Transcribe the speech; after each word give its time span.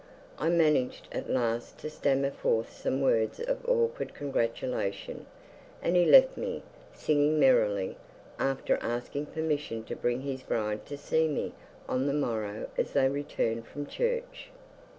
I 0.39 0.49
managed 0.49 1.07
at 1.11 1.29
last 1.29 1.77
to 1.81 1.89
stammer 1.91 2.31
forth 2.31 2.73
some 2.73 3.01
words 3.01 3.39
of 3.39 3.63
awkward 3.69 4.15
congratulation, 4.15 5.27
and 5.79 5.95
he 5.95 6.05
left 6.05 6.37
me, 6.37 6.63
singing 6.91 7.39
merrily, 7.39 7.97
after 8.39 8.79
asking 8.81 9.27
permission 9.27 9.83
to 9.83 9.95
bring 9.95 10.21
his 10.21 10.41
bride 10.41 10.87
to 10.87 10.97
see 10.97 11.27
me 11.27 11.53
on 11.87 12.07
the 12.07 12.13
morrow 12.15 12.67
as 12.79 12.93
they 12.93 13.09
returned 13.09 13.67
from 13.67 13.85
church. 13.85 14.49